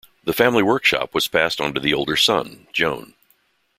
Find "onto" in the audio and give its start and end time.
1.61-1.79